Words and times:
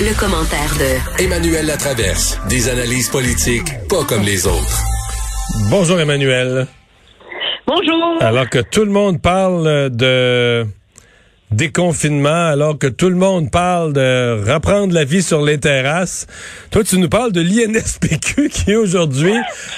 Le, 0.00 0.18
commentaire 0.18 0.74
de 0.78 1.22
Emmanuel 1.22 1.66
Latraverse. 1.66 2.40
Des 2.48 2.68
analyses 2.68 3.08
politiques 3.10 3.68
pas 3.88 4.02
comme 4.04 4.22
les 4.22 4.44
autres. 4.46 4.82
Bonjour 5.70 6.00
Emmanuel. 6.00 6.66
Bonjour. 7.66 8.16
Alors 8.20 8.50
que 8.50 8.58
tout 8.58 8.84
le 8.84 8.90
monde 8.90 9.22
parle 9.22 9.90
de 9.90 10.66
déconfinement, 11.54 12.48
alors 12.48 12.78
que 12.78 12.86
tout 12.86 13.08
le 13.08 13.16
monde 13.16 13.50
parle 13.50 13.92
de 13.92 14.52
reprendre 14.52 14.92
la 14.92 15.04
vie 15.04 15.22
sur 15.22 15.42
les 15.42 15.58
terrasses. 15.58 16.26
Toi, 16.70 16.84
tu 16.84 16.98
nous 16.98 17.08
parles 17.08 17.32
de 17.32 17.40
l'INSPQ 17.40 18.48
qui 18.52 18.72
est 18.72 18.76
aujourd'hui... 18.76 19.34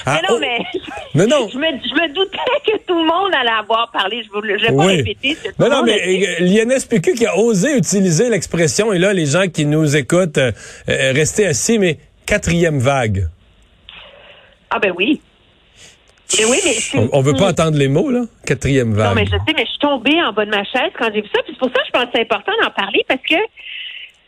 mais 0.07 0.21
non, 0.29 0.39
mais... 0.41 0.59
Mais 1.15 1.27
non. 1.27 1.49
Je 1.51 1.59
me, 1.59 1.65
je 1.65 1.95
me, 1.95 2.15
doutais 2.15 2.39
que 2.67 2.77
tout 2.87 2.99
le 2.99 3.07
monde 3.07 3.33
allait 3.35 3.59
avoir 3.59 3.91
parlé. 3.91 4.23
Je 4.23 4.39
ne 4.39 4.59
vais 4.59 4.77
pas 4.77 4.85
répéter. 4.85 5.37
Mais 5.59 5.69
non, 5.69 5.83
mais 5.83 6.39
l'INSPQ 6.41 7.15
qui 7.15 7.27
a 7.27 7.37
osé 7.39 7.77
utiliser 7.77 8.29
l'expression, 8.29 8.93
et 8.93 8.99
là, 8.99 9.13
les 9.13 9.27
gens 9.27 9.49
qui 9.49 9.65
nous 9.65 9.97
écoutent, 9.97 10.39
euh, 10.39 10.53
euh 10.89 11.13
restez 11.15 11.47
assis, 11.47 11.79
mais 11.79 11.99
quatrième 12.27 12.79
vague. 12.79 13.29
Ah 14.71 14.79
ben 14.79 14.93
oui. 14.97 15.21
Mais 16.39 16.45
oui, 16.45 16.59
mais 16.65 17.01
on, 17.01 17.19
on 17.19 17.21
veut 17.23 17.35
pas 17.35 17.51
entendre 17.51 17.79
les 17.79 17.89
mots, 17.89 18.11
là. 18.11 18.23
Quatrième 18.45 18.93
vague. 18.93 19.09
Non, 19.09 19.15
mais 19.15 19.27
je 19.27 19.31
sais, 19.31 19.55
mais 19.57 19.65
je 19.65 19.71
suis 19.71 19.79
tombée 19.79 20.21
en 20.23 20.33
bas 20.33 20.45
de 20.45 20.51
ma 20.51 20.65
chaise 20.65 20.91
quand 20.99 21.09
j'ai 21.15 21.23
vu 21.23 21.29
ça. 21.35 21.43
Puis 21.43 21.53
c'est 21.53 21.59
pour 21.59 21.69
ça 21.69 21.81
que 21.83 21.87
je 21.87 21.93
pense 21.93 22.05
que 22.05 22.11
c'est 22.15 22.23
important 22.23 22.53
d'en 22.63 22.71
parler 22.71 23.05
parce 23.07 23.23
que 23.23 23.37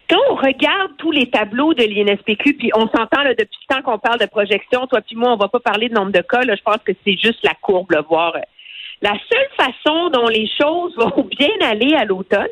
quand 0.08 0.20
on 0.30 0.36
regarde 0.36 0.92
tous 0.96 1.10
les 1.10 1.28
tableaux 1.28 1.74
de 1.74 1.82
l'INSPQ, 1.82 2.54
puis 2.54 2.70
on 2.74 2.88
s'entend 2.88 3.22
là, 3.22 3.34
depuis 3.34 3.58
le 3.68 3.74
temps 3.74 3.82
qu'on 3.82 3.98
parle 3.98 4.20
de 4.20 4.26
projection, 4.26 4.86
toi 4.86 5.00
puis 5.00 5.16
moi, 5.16 5.32
on 5.32 5.36
va 5.36 5.48
pas 5.48 5.60
parler 5.60 5.88
de 5.88 5.94
nombre 5.94 6.12
de 6.12 6.22
cas. 6.22 6.42
Là, 6.42 6.54
je 6.56 6.62
pense 6.62 6.78
que 6.84 6.92
c'est 7.04 7.18
juste 7.18 7.40
la 7.42 7.54
courbe, 7.60 7.90
là, 7.90 8.00
voir. 8.00 8.34
Euh, 8.36 8.40
la 9.02 9.12
seule 9.12 9.48
façon 9.56 10.10
dont 10.10 10.28
les 10.28 10.48
choses 10.60 10.94
vont 10.96 11.28
bien 11.38 11.50
aller 11.62 11.94
à 11.94 12.04
l'automne, 12.04 12.46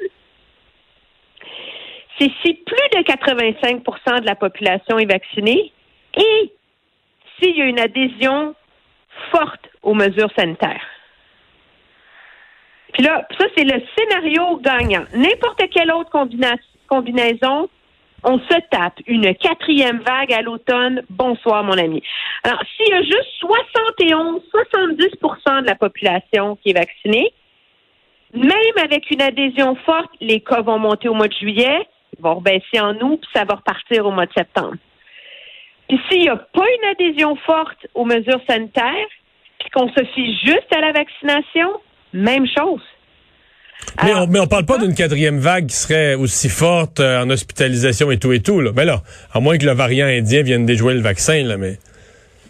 c'est 2.19 2.31
si 2.43 2.55
plus 2.55 2.89
de 2.95 3.03
85% 3.03 4.21
de 4.21 4.27
la 4.27 4.35
population 4.35 4.99
est 4.99 5.07
vaccinée 5.07 5.73
et 6.16 6.53
s'il 7.38 7.57
y 7.57 7.63
a 7.63 7.66
une 7.66 7.79
adhésion 7.79 8.55
forte 9.31 9.69
aux 9.83 9.95
mesures 9.95 10.31
sanitaires. 10.37 10.85
Puis 12.93 13.03
là, 13.03 13.27
ça, 13.39 13.47
c'est 13.57 13.65
le 13.65 13.83
scénario 13.97 14.57
gagnant. 14.57 15.05
N'importe 15.15 15.63
quelle 15.71 15.93
autre 15.93 16.11
combinaison, 16.89 17.69
on 18.25 18.39
se 18.39 18.61
tape 18.71 19.01
une 19.07 19.35
quatrième 19.35 20.01
vague 20.01 20.33
à 20.33 20.41
l'automne. 20.41 21.03
Bonsoir, 21.11 21.63
mon 21.63 21.77
ami. 21.77 22.03
Alors, 22.43 22.61
s'il 22.77 22.89
y 22.89 22.97
a 22.97 23.03
juste 23.03 23.29
71, 23.41 24.41
70% 24.53 25.63
de 25.63 25.67
la 25.67 25.75
population 25.75 26.57
qui 26.57 26.71
est 26.71 26.79
vaccinée, 26.79 27.33
même 28.35 28.53
avec 28.83 29.11
une 29.11 29.23
adhésion 29.23 29.77
forte, 29.85 30.11
les 30.21 30.41
cas 30.41 30.63
vont 30.63 30.79
monter 30.79 31.09
au 31.09 31.15
mois 31.15 31.29
de 31.29 31.35
juillet, 31.35 31.87
vont 32.19 32.37
rebaisser 32.37 32.81
en 32.81 32.95
août, 33.01 33.21
puis 33.21 33.31
ça 33.35 33.45
va 33.45 33.57
repartir 33.57 34.07
au 34.07 34.11
mois 34.11 34.27
de 34.27 34.33
septembre. 34.33 34.77
Puis 35.88 36.01
s'il 36.09 36.23
n'y 36.23 36.29
a 36.29 36.37
pas 36.37 36.65
une 36.65 36.88
adhésion 36.90 37.37
forte 37.46 37.87
aux 37.95 38.04
mesures 38.04 38.40
sanitaires, 38.48 39.09
puis 39.60 39.70
qu'on 39.70 39.88
se 39.88 40.04
fie 40.15 40.37
juste 40.45 40.66
à 40.74 40.80
la 40.80 40.92
vaccination, 40.92 41.68
même 42.12 42.46
chose. 42.46 42.82
mais, 44.02 44.14
on, 44.14 44.26
mais 44.26 44.46
parle 44.48 44.66
pas 44.66 44.79
d'une 44.79 44.95
quatrième 44.95 45.38
vague 45.38 45.66
qui 45.66 45.76
serait 45.76 46.14
aussi 46.14 46.48
forte 46.48 47.01
euh, 47.01 47.23
en 47.23 47.30
hospitalisation 47.30 48.10
et 48.10 48.18
tout 48.18 48.32
et 48.32 48.40
tout. 48.40 48.60
Là. 48.60 48.73
Mais 48.74 48.84
là, 48.84 49.02
à 49.32 49.40
moins 49.40 49.59
que 49.59 49.66
le 49.66 49.73
variant 49.73 50.07
indien 50.07 50.42
vienne 50.42 50.66
déjouer 50.66 50.95
le 50.95 51.01
vaccin, 51.01 51.42
là, 51.45 51.57
mais. 51.57 51.79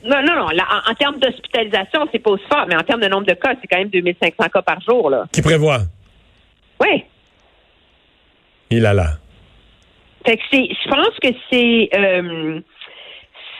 Non, 0.05 0.23
non, 0.23 0.37
non. 0.37 0.47
en, 0.47 0.95
termes 0.95 1.19
d'hospitalisation, 1.19 2.07
c'est 2.13 2.21
pas 2.21 2.31
aussi 2.31 2.45
fort, 2.49 2.65
mais 2.69 2.77
en 2.77 2.83
termes 2.83 3.01
de 3.01 3.09
nombre 3.09 3.27
de 3.27 3.35
cas, 3.35 3.55
c'est 3.61 3.67
quand 3.67 3.79
même 3.79 3.89
2500 3.89 4.49
cas 4.53 4.63
par 4.63 4.81
jour. 4.81 5.11
Là. 5.11 5.25
Qui 5.33 5.43
prévoit? 5.43 5.81
Oui. 6.81 7.05
Il 8.71 8.87
a 8.87 8.95
là. 8.95 9.19
Fait 10.25 10.37
que 10.37 10.43
c'est, 10.51 10.69
je 10.69 10.89
pense 10.89 11.19
que 11.21 11.29
c'est, 11.51 11.89
euh, 11.95 12.61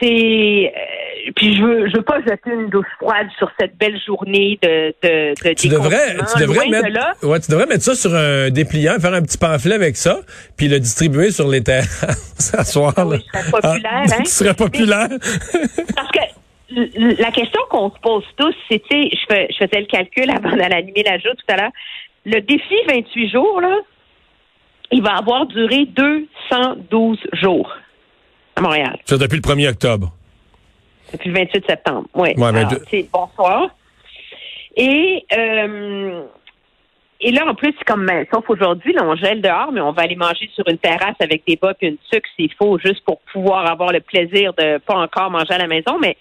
c'est 0.01 0.73
euh, 0.75 1.31
puis 1.35 1.55
je 1.55 1.63
veux 1.63 1.89
je 1.89 1.97
veux 1.97 2.03
pas 2.03 2.19
jeter 2.21 2.51
une 2.51 2.69
douche 2.69 2.87
froide 2.99 3.27
sur 3.37 3.49
cette 3.59 3.77
belle 3.77 3.99
journée 4.05 4.59
de 4.61 4.93
de, 5.03 5.49
de 5.49 5.53
tu 5.53 5.67
devrais 5.67 6.15
tu 6.33 6.39
devrais 6.39 6.67
mettre 6.67 7.25
ouais 7.25 7.39
tu 7.39 7.51
devrais 7.51 7.65
mettre 7.65 7.83
ça 7.83 7.95
sur 7.95 8.13
un 8.13 8.49
dépliant 8.49 8.99
faire 8.99 9.13
un 9.13 9.21
petit 9.21 9.37
pamphlet 9.37 9.75
avec 9.75 9.95
ça 9.95 10.19
puis 10.55 10.67
le 10.67 10.79
distribuer 10.79 11.31
sur 11.31 11.47
les 11.47 11.63
terrasses 11.63 12.53
à 12.57 12.63
soir 12.63 12.93
ah 12.97 13.05
oui, 13.05 13.17
je 13.33 13.39
serais 13.39 13.51
populaire 13.51 13.91
ah, 13.93 14.03
hein? 14.11 14.23
tu 14.23 14.31
serais 14.31 14.53
populaire. 14.53 15.09
Parce 15.95 16.11
que 16.11 17.21
la 17.21 17.31
question 17.31 17.61
qu'on 17.69 17.89
se 17.91 17.99
pose 18.01 18.25
tous 18.37 18.55
c'est 18.69 18.79
tu 18.79 18.87
sais 18.89 19.09
je, 19.11 19.33
fais, 19.33 19.47
je 19.51 19.65
faisais 19.65 19.81
le 19.81 19.87
calcul 19.87 20.29
avant 20.29 20.55
d'aller 20.55 20.75
animer 20.75 21.03
la 21.03 21.17
joute 21.17 21.37
tout 21.37 21.53
à 21.53 21.57
l'heure. 21.57 21.71
Le 22.25 22.41
défi 22.41 22.75
28 22.87 23.29
jours 23.29 23.61
là 23.61 23.75
il 24.91 25.01
va 25.01 25.17
avoir 25.17 25.45
duré 25.47 25.85
212 25.85 27.17
jours 27.33 27.73
à 28.57 28.61
Montréal. 28.61 28.97
Ça 29.05 29.17
depuis 29.17 29.37
le 29.37 29.41
1er 29.41 29.69
octobre. 29.69 30.11
Depuis 31.13 31.29
le 31.29 31.39
28 31.39 31.65
septembre, 31.67 32.07
oui. 32.15 32.29
Ouais, 32.37 32.51
c'est 32.89 33.07
bonsoir. 33.11 33.69
Et 34.75 35.25
euh, 35.35 36.23
et 37.19 37.31
là, 37.31 37.47
en 37.47 37.55
plus, 37.55 37.73
comme 37.85 38.05
ben, 38.05 38.25
sauf 38.31 38.47
aujourd'hui, 38.49 38.93
là, 38.93 39.01
on 39.03 39.15
gèle 39.15 39.41
dehors, 39.41 39.71
mais 39.71 39.81
on 39.81 39.91
va 39.91 40.03
aller 40.03 40.15
manger 40.15 40.49
sur 40.53 40.67
une 40.67 40.77
terrasse 40.77 41.15
avec 41.19 41.43
des 41.47 41.55
bas 41.55 41.73
et 41.81 41.87
une 41.87 41.97
sucre 42.11 42.29
s'il 42.35 42.53
faut, 42.53 42.77
juste 42.77 43.03
pour 43.05 43.19
pouvoir 43.33 43.65
avoir 43.65 43.91
le 43.91 44.01
plaisir 44.01 44.53
de 44.53 44.77
pas 44.79 44.95
encore 44.95 45.31
manger 45.31 45.53
à 45.53 45.57
la 45.57 45.67
maison. 45.67 45.97
Mais 45.99 46.15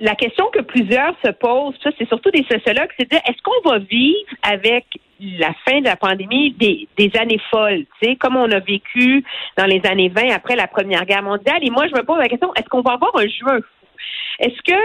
la 0.00 0.14
question 0.14 0.46
que 0.52 0.60
plusieurs 0.60 1.14
se 1.24 1.30
posent, 1.32 1.74
ça, 1.82 1.90
c'est 1.98 2.06
surtout 2.08 2.30
des 2.30 2.44
sociologues, 2.44 2.90
c'est 2.98 3.10
de 3.10 3.16
est-ce 3.16 3.42
qu'on 3.42 3.68
va 3.68 3.78
vivre 3.78 4.30
avec 4.42 4.84
la 5.20 5.52
fin 5.68 5.80
de 5.80 5.84
la 5.84 5.96
pandémie 5.96 6.52
des, 6.52 6.88
des 6.96 7.10
années 7.18 7.40
folles, 7.50 7.84
tu 8.00 8.08
sais, 8.08 8.16
comme 8.16 8.36
on 8.36 8.50
a 8.50 8.60
vécu 8.60 9.24
dans 9.56 9.66
les 9.66 9.80
années 9.84 10.08
20 10.08 10.30
après 10.30 10.54
la 10.54 10.68
Première 10.68 11.04
Guerre 11.04 11.22
mondiale? 11.22 11.58
Et 11.62 11.70
moi, 11.70 11.86
je 11.88 11.94
me 11.94 12.04
pose 12.04 12.18
la 12.18 12.28
question, 12.28 12.52
est-ce 12.54 12.68
qu'on 12.68 12.82
va 12.82 12.92
avoir 12.92 13.16
un 13.16 13.26
juin 13.26 13.58
fou? 13.58 13.86
Est-ce 14.38 14.62
que 14.62 14.80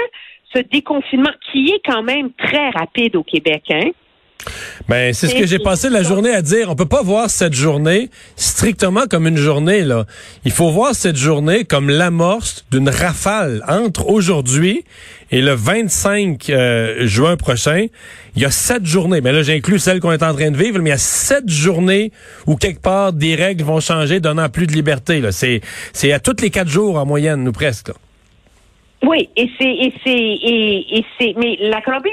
ce 0.56 0.59
déconfinement, 0.59 1.31
qui 1.51 1.69
est 1.69 1.81
quand 1.85 2.03
même 2.03 2.31
très 2.34 2.69
rapide 2.69 3.16
au 3.16 3.24
Québec, 3.24 3.63
hein, 3.69 3.90
ben, 4.90 5.14
c'est 5.14 5.28
ce 5.28 5.36
que 5.36 5.46
j'ai 5.46 5.59
passé 5.59 5.90
la 5.90 6.04
journée 6.04 6.34
à 6.34 6.42
dire. 6.42 6.70
On 6.70 6.76
peut 6.76 6.86
pas 6.86 7.02
voir 7.02 7.30
cette 7.30 7.54
journée 7.54 8.09
strictement 8.36 9.04
comme 9.09 9.28
une 9.28 9.38
journée, 9.38 9.81
là. 9.81 10.06
Il 10.46 10.52
faut 10.52 10.72
voir 10.72 10.94
cette 10.94 11.16
journée 11.16 11.64
comme 11.64 11.90
l'amorce 11.90 12.66
d'une 12.72 12.90
rafale 12.90 13.64
entre 13.68 14.09
aujourd'hui 14.09 14.84
et 15.31 15.42
le 15.42 15.54
25 15.54 16.50
euh, 16.50 17.08
juin 17.08 17.38
prochain. 17.38 17.88
Il 18.36 18.42
y 18.42 18.46
a 18.46 18.52
sept 18.52 18.86
journées. 18.86 19.22
Mais 19.22 19.31
ben 19.31 19.36
là, 19.36 19.44
j'inclus 19.44 19.80
celle 19.80 20.00
qu'on 20.00 20.12
est 20.12 20.24
en 20.24 20.34
train 20.34 20.52
de 20.52 20.58
vivre, 20.58 20.80
mais 20.80 20.90
il 20.90 20.94
y 20.94 20.96
a 20.96 20.98
sept 20.98 21.50
journées 21.50 22.12
où 22.46 22.56
quelque 22.56 22.81
part 22.81 23.14
des 23.14 23.36
règles 23.36 23.64
vont 23.64 23.80
changer, 23.80 24.20
donnant 24.20 24.50
plus 24.50 24.68
de 24.68 24.74
liberté, 24.74 25.22
là. 25.22 25.31
C'est, 25.31 25.62
c'est 25.94 26.12
à 26.12 26.20
toutes 26.20 26.42
les 26.42 26.50
quatre 26.50 26.70
jours 26.70 26.98
en 26.98 27.06
moyenne, 27.06 27.44
nous 27.44 27.52
presque, 27.52 27.92
Oui, 29.02 29.30
et 29.36 29.50
c'est, 29.58 29.66
et 29.66 29.94
c'est, 30.04 30.12
et, 30.12 30.98
et 30.98 31.06
c'est, 31.18 31.34
mais 31.38 31.58
la 31.62 31.81
Colombie, 31.81 32.10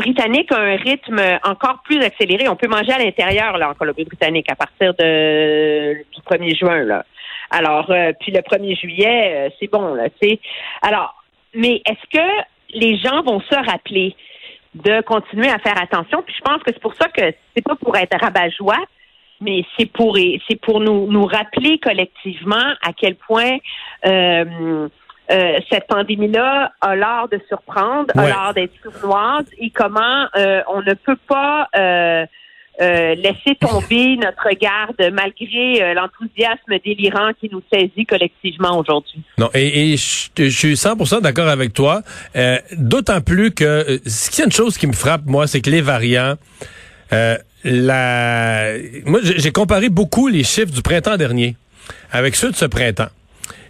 britannique 0.00 0.50
a 0.52 0.58
un 0.58 0.76
rythme 0.76 1.20
encore 1.44 1.82
plus 1.84 2.02
accéléré. 2.02 2.48
On 2.48 2.56
peut 2.56 2.68
manger 2.68 2.92
à 2.92 2.98
l'intérieur 2.98 3.58
là 3.58 3.70
en 3.70 3.74
Colombie-Britannique 3.74 4.50
à 4.50 4.56
partir 4.56 4.94
du 4.94 5.04
1er 5.04 6.58
juin 6.58 6.82
là. 6.84 7.04
Alors 7.50 7.90
euh, 7.90 8.12
puis 8.20 8.32
le 8.32 8.40
1er 8.40 8.78
juillet, 8.78 9.32
euh, 9.34 9.50
c'est 9.58 9.70
bon 9.70 9.94
là, 9.94 10.04
Alors, 10.82 11.22
mais 11.54 11.82
est-ce 11.86 12.18
que 12.18 12.44
les 12.74 12.96
gens 12.98 13.22
vont 13.22 13.40
se 13.40 13.54
rappeler 13.54 14.14
de 14.74 15.00
continuer 15.02 15.48
à 15.48 15.58
faire 15.58 15.80
attention? 15.80 16.22
Puis 16.22 16.34
je 16.36 16.42
pense 16.42 16.62
que 16.62 16.72
c'est 16.72 16.80
pour 16.80 16.94
ça 16.94 17.08
que 17.08 17.34
c'est 17.54 17.64
pas 17.64 17.74
pour 17.74 17.96
être 17.96 18.16
rabat-joie, 18.18 18.78
mais 19.40 19.64
c'est 19.76 19.90
pour 19.90 20.16
c'est 20.48 20.60
pour 20.60 20.80
nous 20.80 21.10
nous 21.10 21.26
rappeler 21.26 21.78
collectivement 21.78 22.74
à 22.82 22.92
quel 22.96 23.16
point 23.16 23.58
euh, 24.06 24.88
euh, 25.30 25.58
cette 25.70 25.86
pandémie-là 25.86 26.72
a 26.80 26.96
l'art 26.96 27.28
de 27.28 27.40
surprendre, 27.48 28.10
a 28.16 28.28
l'art 28.28 28.54
d'être 28.54 28.72
sournoise 28.82 29.44
et 29.58 29.70
comment 29.70 30.26
euh, 30.36 30.60
on 30.68 30.82
ne 30.82 30.94
peut 30.94 31.18
pas 31.28 31.68
euh, 31.76 32.26
laisser 32.80 33.54
tomber 33.60 34.16
notre 34.20 34.50
garde 34.58 35.12
malgré 35.12 35.94
l'enthousiasme 35.94 36.78
délirant 36.84 37.30
qui 37.38 37.48
nous 37.52 37.62
saisit 37.72 38.06
collectivement 38.06 38.76
aujourd'hui. 38.78 39.22
Non, 39.38 39.50
et, 39.54 39.96
je, 39.96 40.48
suis 40.48 40.74
100% 40.74 41.20
d'accord 41.20 41.48
avec 41.48 41.74
toi. 41.74 42.02
D'autant 42.72 43.20
plus 43.20 43.52
que 43.52 44.00
ce 44.06 44.30
qui 44.30 44.40
est 44.40 44.46
une 44.46 44.52
chose 44.52 44.78
qui 44.78 44.86
me 44.86 44.94
frappe, 44.94 45.26
moi, 45.26 45.46
c'est 45.46 45.60
que 45.60 45.70
les 45.70 45.82
variants. 45.82 46.36
la... 47.64 48.72
Moi, 49.04 49.20
j'ai 49.22 49.52
comparé 49.52 49.90
beaucoup 49.90 50.28
les 50.28 50.42
chiffres 50.42 50.72
du 50.72 50.82
printemps 50.82 51.18
dernier 51.18 51.56
avec 52.10 52.34
ceux 52.34 52.50
de 52.50 52.56
ce 52.56 52.64
printemps. 52.64 53.10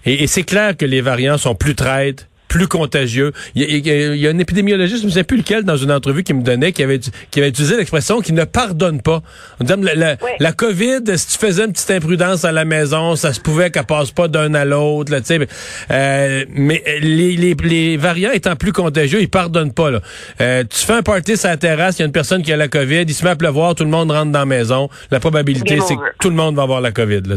Et, 0.04 0.26
c'est 0.26 0.44
clair 0.44 0.76
que 0.76 0.84
les 0.84 1.00
variants 1.00 1.38
sont 1.38 1.54
plus 1.54 1.74
traites, 1.74 2.26
plus 2.50 2.66
contagieux. 2.66 3.32
Il 3.54 3.86
y, 3.86 4.26
a, 4.26 4.30
un 4.30 4.38
épidémiologiste, 4.38 5.02
je 5.02 5.06
ne 5.06 5.12
sais 5.12 5.22
plus 5.22 5.36
lequel, 5.36 5.62
dans 5.62 5.76
une 5.76 5.92
entrevue 5.92 6.24
qui 6.24 6.34
me 6.34 6.42
donnait, 6.42 6.72
qui 6.72 6.82
avait, 6.82 6.98
qui 7.30 7.38
avait 7.38 7.48
utilisé 7.48 7.76
l'expression 7.76 8.20
qui 8.20 8.32
ne 8.32 8.42
pardonne 8.42 9.00
pas. 9.00 9.22
On 9.60 9.64
dit, 9.64 9.72
la, 9.94 10.16
la, 10.40 10.52
COVID, 10.52 11.16
si 11.16 11.28
tu 11.28 11.38
faisais 11.38 11.64
une 11.64 11.72
petite 11.72 11.92
imprudence 11.92 12.44
à 12.44 12.50
la 12.50 12.64
maison, 12.64 13.14
ça 13.14 13.32
se 13.32 13.40
pouvait 13.40 13.70
qu'elle 13.70 13.84
passe 13.84 14.10
pas 14.10 14.26
d'un 14.26 14.52
à 14.54 14.64
l'autre, 14.64 15.16
tu 15.18 15.24
sais. 15.24 15.46
Euh, 15.92 16.44
mais 16.50 16.82
les, 17.00 17.36
les, 17.36 17.54
les, 17.54 17.96
variants 17.96 18.32
étant 18.32 18.56
plus 18.56 18.72
contagieux, 18.72 19.20
ils 19.20 19.30
pardonnent 19.30 19.72
pas. 19.72 19.92
Là. 19.92 20.00
Euh, 20.40 20.64
tu 20.68 20.84
fais 20.84 20.94
un 20.94 21.02
party 21.02 21.36
sur 21.36 21.48
la 21.48 21.56
terrasse, 21.56 21.98
il 21.98 22.00
y 22.00 22.02
a 22.02 22.06
une 22.06 22.12
personne 22.12 22.42
qui 22.42 22.52
a 22.52 22.56
la 22.56 22.68
COVID, 22.68 23.02
il 23.02 23.14
se 23.14 23.24
met 23.24 23.30
à 23.30 23.36
pleuvoir, 23.36 23.76
tout 23.76 23.84
le 23.84 23.90
monde 23.90 24.10
rentre 24.10 24.32
dans 24.32 24.40
la 24.40 24.46
maison. 24.46 24.88
La 25.12 25.20
probabilité, 25.20 25.78
c'est 25.86 25.94
que 25.94 26.00
tout 26.18 26.30
le 26.30 26.36
monde 26.36 26.56
va 26.56 26.62
avoir 26.62 26.80
la 26.80 26.90
COVID. 26.90 27.22
Là, 27.26 27.36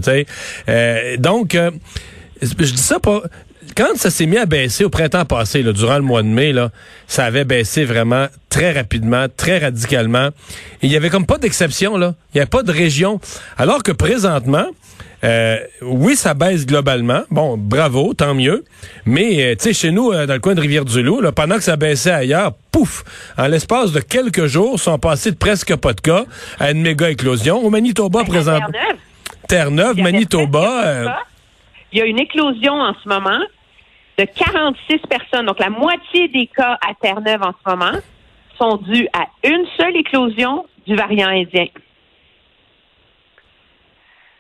euh, 0.69 1.17
donc, 1.17 1.53
euh, 1.53 1.69
je 2.45 2.73
dis 2.73 2.77
ça 2.77 2.99
pas 2.99 3.23
quand 3.75 3.95
ça 3.95 4.09
s'est 4.09 4.25
mis 4.25 4.37
à 4.37 4.45
baisser 4.45 4.83
au 4.83 4.89
printemps 4.89 5.25
passé, 5.25 5.63
là, 5.63 5.73
durant 5.73 5.95
le 5.95 6.01
mois 6.01 6.21
de 6.21 6.27
mai, 6.27 6.51
là, 6.53 6.69
ça 7.07 7.25
avait 7.25 7.45
baissé 7.45 7.85
vraiment 7.85 8.27
très 8.49 8.71
rapidement, 8.71 9.25
très 9.35 9.57
radicalement. 9.57 10.29
il 10.81 10.91
y 10.91 10.95
avait 10.95 11.09
comme 11.09 11.25
pas 11.25 11.37
d'exception, 11.37 11.97
là. 11.97 12.13
Il 12.33 12.37
n'y 12.37 12.41
avait 12.41 12.49
pas 12.49 12.63
de 12.63 12.71
région. 12.71 13.19
Alors 13.57 13.81
que 13.83 13.91
présentement, 13.91 14.65
euh, 15.23 15.57
oui, 15.81 16.15
ça 16.15 16.33
baisse 16.33 16.65
globalement. 16.65 17.23
Bon, 17.31 17.57
bravo, 17.57 18.13
tant 18.13 18.35
mieux. 18.35 18.63
Mais, 19.05 19.43
euh, 19.43 19.55
tu 19.55 19.63
sais, 19.63 19.73
chez 19.73 19.91
nous, 19.91 20.11
euh, 20.11 20.25
dans 20.25 20.33
le 20.33 20.39
coin 20.39 20.53
de 20.53 20.61
Rivière-du-Loup, 20.61 21.21
pendant 21.31 21.55
que 21.55 21.63
ça 21.63 21.77
baissait 21.77 22.11
ailleurs, 22.11 22.53
pouf, 22.71 23.03
en 23.37 23.47
l'espace 23.47 23.91
de 23.91 24.01
quelques 24.01 24.47
jours, 24.47 24.79
sont 24.79 24.99
passés 24.99 25.31
de 25.31 25.37
presque 25.37 25.75
pas 25.77 25.93
de 25.93 26.01
cas 26.01 26.25
à 26.59 26.71
une 26.71 26.81
méga 26.81 27.09
éclosion. 27.09 27.57
Au 27.57 27.69
Manitoba, 27.69 28.23
présentement. 28.25 28.67
Terre-Neuve, 29.47 29.97
Manitoba. 29.97 31.15
Il 31.93 31.99
y 31.99 32.01
a 32.01 32.05
une 32.05 32.19
éclosion 32.19 32.73
en 32.73 32.95
ce 32.95 33.07
moment 33.07 33.39
de 34.17 34.25
46 34.25 34.97
personnes. 35.07 35.45
Donc, 35.45 35.59
la 35.59 35.69
moitié 35.69 36.27
des 36.27 36.47
cas 36.47 36.77
à 36.81 36.95
Terre-Neuve 36.95 37.43
en 37.43 37.51
ce 37.51 37.69
moment 37.69 37.99
sont 38.57 38.77
dus 38.77 39.07
à 39.13 39.27
une 39.47 39.65
seule 39.79 39.95
éclosion 39.95 40.65
du 40.87 40.95
variant 40.95 41.29
indien. 41.29 41.67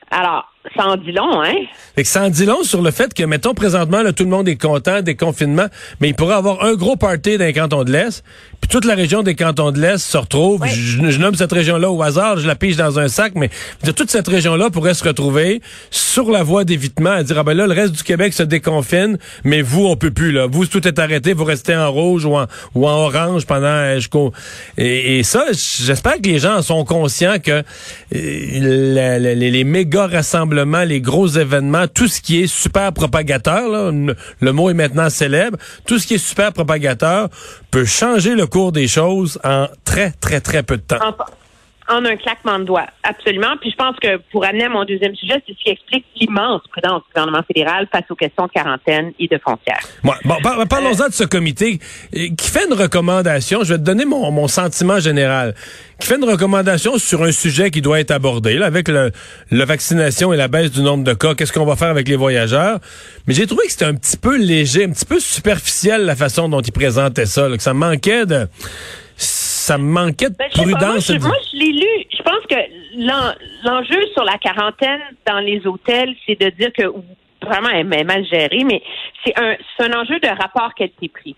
Alors, 0.09 0.52
ça 0.75 0.87
en 0.87 0.95
dit 0.95 1.11
long, 1.11 1.43
hein? 1.43 1.53
Fait 1.95 2.03
que 2.03 2.07
ça 2.07 2.23
en 2.23 2.29
dit 2.29 2.45
long 2.45 2.63
sur 2.63 2.81
le 2.81 2.91
fait 2.91 3.13
que, 3.13 3.23
mettons, 3.23 3.53
présentement, 3.53 4.01
là, 4.01 4.13
tout 4.13 4.23
le 4.23 4.29
monde 4.29 4.47
est 4.47 4.55
content 4.55 5.01
des 5.01 5.15
confinements, 5.15 5.67
mais 5.99 6.09
il 6.09 6.15
pourrait 6.15 6.35
avoir 6.35 6.63
un 6.63 6.75
gros 6.75 6.95
party 6.95 7.37
dans 7.37 7.45
les 7.45 7.53
cantons 7.53 7.83
de 7.83 7.91
l'Est, 7.91 8.23
puis 8.61 8.69
toute 8.69 8.85
la 8.85 8.95
région 8.95 9.23
des 9.23 9.35
cantons 9.35 9.71
de 9.71 9.79
l'Est 9.81 9.97
se 9.97 10.17
retrouve. 10.17 10.65
Je, 10.65 11.19
nomme 11.19 11.35
cette 11.35 11.51
région-là 11.51 11.91
au 11.91 12.01
hasard, 12.01 12.37
je 12.37 12.47
la 12.47 12.55
pige 12.55 12.77
dans 12.77 12.97
un 12.97 13.09
sac, 13.09 13.33
mais 13.35 13.49
toute 13.83 14.09
cette 14.09 14.27
région-là 14.27 14.69
pourrait 14.69 14.93
se 14.93 15.03
retrouver 15.03 15.61
sur 15.91 16.31
la 16.31 16.43
voie 16.43 16.63
d'évitement 16.63 17.11
à 17.11 17.23
dire, 17.23 17.37
ah 17.39 17.43
ben 17.43 17.55
là, 17.55 17.67
le 17.67 17.73
reste 17.73 17.93
du 17.93 18.03
Québec 18.03 18.33
se 18.33 18.43
déconfine, 18.43 19.17
mais 19.43 19.61
vous, 19.61 19.85
on 19.85 19.97
peut 19.97 20.11
plus, 20.11 20.31
là. 20.31 20.47
Vous, 20.49 20.65
tout 20.65 20.87
est 20.87 20.97
arrêté, 20.97 21.33
vous 21.33 21.43
restez 21.43 21.75
en 21.75 21.91
rouge 21.91 22.23
ou 22.25 22.37
en, 22.37 22.47
ou 22.73 22.87
en 22.87 22.93
orange 22.93 23.45
pendant 23.45 23.67
euh, 23.67 23.95
jusqu'au... 23.95 24.31
Et, 24.77 25.19
et, 25.19 25.23
ça, 25.23 25.45
j'espère 25.51 26.15
que 26.15 26.29
les 26.29 26.39
gens 26.39 26.61
sont 26.61 26.85
conscients 26.85 27.37
que 27.43 27.51
euh, 27.51 27.63
les, 28.11 29.35
les 29.35 29.63
méga 29.63 30.07
rassemblements 30.07 30.52
les 30.85 31.01
gros 31.01 31.27
événements, 31.27 31.87
tout 31.87 32.07
ce 32.07 32.21
qui 32.21 32.41
est 32.41 32.47
super 32.47 32.93
propagateur, 32.93 33.91
le 33.91 34.51
mot 34.51 34.69
est 34.69 34.73
maintenant 34.73 35.09
célèbre, 35.09 35.57
tout 35.85 35.99
ce 35.99 36.07
qui 36.07 36.15
est 36.15 36.25
super 36.25 36.53
propagateur 36.53 37.29
peut 37.71 37.85
changer 37.85 38.35
le 38.35 38.47
cours 38.47 38.71
des 38.71 38.87
choses 38.87 39.39
en 39.43 39.67
très, 39.83 40.11
très, 40.11 40.41
très 40.41 40.63
peu 40.63 40.77
de 40.77 40.81
temps. 40.81 40.99
En 41.01 41.13
un 41.87 42.15
claquement 42.15 42.59
de 42.59 42.65
doigts. 42.65 42.87
Absolument. 43.03 43.55
Puis 43.59 43.71
je 43.71 43.75
pense 43.75 43.95
que 44.01 44.17
pour 44.31 44.45
amener 44.45 44.65
à 44.65 44.69
mon 44.69 44.85
deuxième 44.85 45.15
sujet, 45.15 45.41
c'est 45.45 45.53
ce 45.53 45.63
qui 45.63 45.69
explique 45.69 46.05
l'immense 46.15 46.61
prudence 46.71 47.03
du 47.03 47.13
gouvernement 47.13 47.43
fédéral 47.47 47.87
face 47.91 48.03
aux 48.09 48.15
questions 48.15 48.45
de 48.47 48.51
quarantaine 48.51 49.11
et 49.19 49.27
de 49.27 49.37
frontières. 49.37 49.81
bon, 50.03 50.13
parlons-en 50.69 51.07
de 51.07 51.13
ce 51.13 51.23
comité 51.23 51.79
euh, 52.15 52.27
qui 52.37 52.49
fait 52.49 52.65
une 52.65 52.73
recommandation. 52.73 53.63
Je 53.63 53.73
vais 53.73 53.79
te 53.79 53.83
donner 53.83 54.05
mon, 54.05 54.47
sentiment 54.47 54.99
général. 54.99 55.55
Qui 55.99 56.07
fait 56.07 56.17
une 56.17 56.29
recommandation 56.29 56.97
sur 56.97 57.23
un 57.23 57.31
sujet 57.31 57.71
qui 57.71 57.81
doit 57.81 57.99
être 57.99 58.11
abordé, 58.11 58.55
là, 58.55 58.65
avec 58.65 58.87
le, 58.87 59.11
la 59.51 59.65
vaccination 59.65 60.33
et 60.33 60.37
la 60.37 60.47
baisse 60.47 60.71
du 60.71 60.81
nombre 60.81 61.03
de 61.03 61.13
cas. 61.13 61.33
Qu'est-ce 61.35 61.53
qu'on 61.53 61.65
va 61.65 61.75
faire 61.75 61.89
avec 61.89 62.07
les 62.07 62.15
voyageurs? 62.15 62.79
Mais 63.27 63.33
j'ai 63.33 63.47
trouvé 63.47 63.65
que 63.65 63.71
c'était 63.71 63.85
un 63.85 63.95
petit 63.95 64.17
peu 64.17 64.37
léger, 64.37 64.85
un 64.85 64.89
petit 64.89 65.05
peu 65.05 65.19
superficiel 65.19 66.05
la 66.05 66.15
façon 66.15 66.49
dont 66.49 66.61
il 66.61 66.73
présentait 66.73 67.25
ça, 67.25 67.47
que 67.49 67.61
ça 67.61 67.73
manquait 67.73 68.25
de 68.25 68.47
ça 69.63 69.77
manquait 69.77 70.29
de 70.29 70.35
ben, 70.35 70.49
prudence. 70.49 71.09
moi, 71.09 71.37
je, 71.51 71.57
l'ai 71.57 71.71
lu. 71.71 72.05
Je 72.11 72.21
pense 72.21 72.45
que 72.49 72.55
l'enjeu 73.65 74.07
sur 74.13 74.23
la 74.23 74.37
quarantaine 74.37 75.01
dans 75.25 75.39
les 75.39 75.65
hôtels, 75.65 76.13
c'est 76.25 76.39
de 76.39 76.49
dire 76.49 76.71
que 76.77 76.83
vraiment 77.41 77.69
elle 77.69 77.93
est 77.93 78.03
mal 78.03 78.25
gérée, 78.25 78.63
mais 78.65 78.81
c'est 79.23 79.33
un, 79.39 79.55
un 79.79 80.01
enjeu 80.01 80.19
de 80.19 80.27
rapport 80.27 80.73
qualité-prix. 80.75 81.35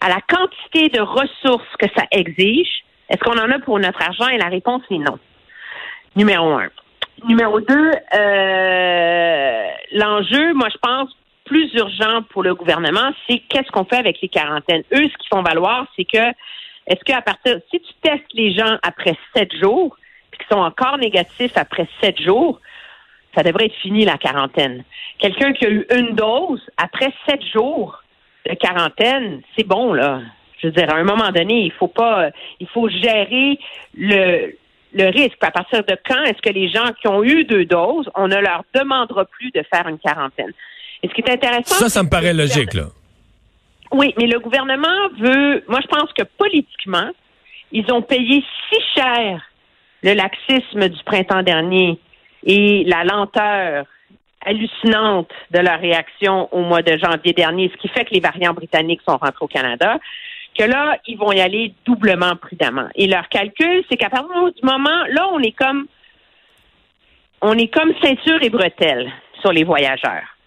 À 0.00 0.08
la 0.08 0.20
quantité 0.20 0.88
de 0.88 1.00
ressources 1.00 1.76
que 1.78 1.86
ça 1.96 2.04
exige, 2.12 2.84
est-ce 3.08 3.18
qu'on 3.24 3.38
en 3.38 3.50
a 3.50 3.58
pour 3.58 3.78
notre 3.80 4.00
argent? 4.02 4.28
Et 4.28 4.38
la 4.38 4.48
réponse 4.48 4.82
est 4.90 4.98
non. 4.98 5.18
Numéro 6.14 6.52
un. 6.52 6.68
Numéro 7.26 7.60
deux, 7.60 7.90
euh, 8.14 9.66
l'enjeu, 9.92 10.54
moi, 10.54 10.68
je 10.72 10.78
pense, 10.80 11.10
plus 11.44 11.72
urgent 11.74 12.22
pour 12.30 12.44
le 12.44 12.54
gouvernement, 12.54 13.10
c'est 13.28 13.40
qu'est-ce 13.48 13.70
qu'on 13.72 13.84
fait 13.84 13.96
avec 13.96 14.20
les 14.22 14.28
quarantaines? 14.28 14.82
Eux, 14.92 15.02
ce 15.02 15.16
qu'ils 15.18 15.28
font 15.32 15.42
valoir, 15.42 15.86
c'est 15.96 16.04
que 16.04 16.32
est-ce 16.88 17.04
qu'à 17.04 17.22
partir, 17.22 17.60
si 17.70 17.80
tu 17.80 17.92
testes 18.02 18.32
les 18.32 18.52
gens 18.52 18.78
après 18.82 19.16
sept 19.36 19.54
jours, 19.60 19.96
puis 20.30 20.40
qu'ils 20.40 20.56
sont 20.56 20.62
encore 20.62 20.98
négatifs 20.98 21.56
après 21.56 21.86
sept 22.00 22.20
jours, 22.20 22.60
ça 23.34 23.42
devrait 23.42 23.66
être 23.66 23.76
fini 23.76 24.04
la 24.04 24.16
quarantaine. 24.16 24.84
Quelqu'un 25.18 25.52
qui 25.52 25.66
a 25.66 25.70
eu 25.70 25.86
une 25.94 26.14
dose 26.14 26.62
après 26.76 27.12
sept 27.28 27.42
jours 27.52 28.02
de 28.48 28.54
quarantaine, 28.54 29.42
c'est 29.56 29.66
bon 29.66 29.92
là. 29.92 30.22
Je 30.60 30.68
veux 30.68 30.72
dire, 30.72 30.92
à 30.92 30.96
un 30.96 31.04
moment 31.04 31.30
donné, 31.30 31.66
il 31.66 31.72
faut 31.72 31.88
pas, 31.88 32.30
il 32.58 32.66
faut 32.66 32.88
gérer 32.88 33.58
le 33.94 34.56
le 34.92 35.10
risque. 35.10 35.38
À 35.42 35.50
partir 35.50 35.84
de 35.84 35.96
quand 36.06 36.22
est-ce 36.24 36.40
que 36.42 36.52
les 36.52 36.68
gens 36.70 36.92
qui 37.00 37.08
ont 37.08 37.22
eu 37.22 37.44
deux 37.44 37.64
doses, 37.64 38.08
on 38.14 38.28
ne 38.28 38.36
leur 38.36 38.64
demandera 38.74 39.24
plus 39.26 39.50
de 39.50 39.62
faire 39.72 39.86
une 39.88 39.98
quarantaine? 39.98 40.52
Et 41.02 41.08
ce 41.08 41.14
qui 41.14 41.20
est 41.20 41.30
intéressant. 41.30 41.74
Ça, 41.74 41.88
ça 41.88 42.02
me 42.02 42.08
paraît 42.08 42.34
logique, 42.34 42.74
là. 42.74 42.86
Oui, 43.92 44.14
mais 44.18 44.26
le 44.26 44.38
gouvernement 44.38 45.08
veut, 45.18 45.64
moi 45.68 45.80
je 45.80 45.86
pense 45.86 46.12
que 46.12 46.24
politiquement, 46.24 47.10
ils 47.72 47.90
ont 47.92 48.02
payé 48.02 48.44
si 48.68 48.80
cher 48.94 49.42
le 50.02 50.14
laxisme 50.14 50.88
du 50.88 51.02
printemps 51.04 51.42
dernier 51.42 51.98
et 52.44 52.84
la 52.84 53.04
lenteur 53.04 53.86
hallucinante 54.44 55.30
de 55.50 55.58
leur 55.58 55.80
réaction 55.80 56.52
au 56.54 56.62
mois 56.62 56.82
de 56.82 56.96
janvier 56.96 57.32
dernier, 57.32 57.70
ce 57.70 57.76
qui 57.78 57.88
fait 57.88 58.04
que 58.04 58.14
les 58.14 58.20
variants 58.20 58.54
britanniques 58.54 59.00
sont 59.06 59.16
rentrés 59.16 59.42
au 59.44 59.48
Canada, 59.48 59.98
que 60.56 60.64
là, 60.64 60.96
ils 61.06 61.18
vont 61.18 61.32
y 61.32 61.40
aller 61.40 61.74
doublement 61.84 62.36
prudemment. 62.36 62.88
Et 62.94 63.06
leur 63.06 63.28
calcul, 63.28 63.84
c'est 63.90 63.96
qu'à 63.96 64.10
partir 64.10 64.52
du 64.52 64.62
moment, 64.62 65.04
là, 65.10 65.28
on 65.32 65.40
est 65.40 65.52
comme, 65.52 65.86
on 67.42 67.56
est 67.58 67.72
comme 67.72 67.92
ceinture 68.02 68.42
et 68.42 68.50
bretelles 68.50 69.10
sur 69.40 69.52
les 69.52 69.64
voyageurs. 69.64 70.37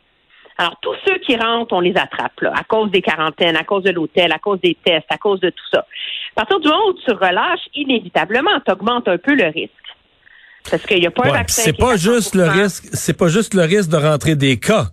Alors, 0.61 0.77
tous 0.79 0.93
ceux 1.07 1.17
qui 1.17 1.35
rentrent, 1.35 1.73
on 1.73 1.79
les 1.79 1.97
attrape, 1.97 2.39
là, 2.39 2.53
à 2.55 2.63
cause 2.63 2.91
des 2.91 3.01
quarantaines, 3.01 3.55
à 3.55 3.63
cause 3.63 3.81
de 3.81 3.89
l'hôtel, 3.89 4.31
à 4.31 4.37
cause 4.37 4.61
des 4.61 4.77
tests, 4.85 5.07
à 5.09 5.17
cause 5.17 5.39
de 5.39 5.49
tout 5.49 5.65
ça. 5.73 5.79
À 5.79 6.35
partir 6.35 6.59
du 6.59 6.67
moment 6.67 6.83
où 6.89 6.93
tu 6.93 7.11
relâches, 7.11 7.67
inévitablement, 7.73 8.51
tu 8.63 8.71
augmentes 8.71 9.07
un 9.07 9.17
peu 9.17 9.33
le 9.33 9.45
risque. 9.45 9.71
Parce 10.69 10.85
qu'il 10.85 10.99
n'y 10.99 11.07
a 11.07 11.09
pas 11.09 11.29
un 11.29 11.31
vaccin. 11.31 11.63
C'est 11.63 11.75
pas 11.75 11.95
juste 11.95 12.35
le 12.35 12.43
risque, 12.43 12.89
c'est 12.93 13.17
pas 13.17 13.27
juste 13.27 13.55
le 13.55 13.63
risque 13.63 13.89
de 13.89 13.97
rentrer 13.97 14.35
des 14.35 14.59
cas. 14.59 14.89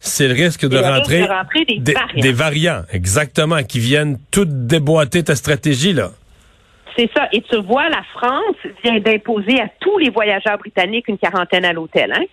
C'est 0.00 0.28
le 0.28 0.32
risque 0.34 0.66
de 0.66 0.78
rentrer, 0.78 1.20
des, 1.20 1.92
variants. 1.92 2.22
des, 2.22 2.32
variants. 2.32 2.82
exactement, 2.90 3.62
qui 3.64 3.80
viennent 3.80 4.16
tout 4.30 4.46
déboîter 4.46 5.24
ta 5.24 5.34
stratégie, 5.34 5.92
là. 5.92 6.12
C'est 6.96 7.10
ça. 7.14 7.28
Et 7.32 7.42
tu 7.42 7.60
vois, 7.60 7.90
la 7.90 8.02
France 8.14 8.56
vient 8.82 8.98
d'imposer 8.98 9.60
à 9.60 9.68
tous 9.78 9.98
les 9.98 10.08
voyageurs 10.08 10.56
britanniques 10.56 11.08
une 11.08 11.18
quarantaine 11.18 11.66
à 11.66 11.74
l'hôtel, 11.74 12.14
hein? 12.16 12.24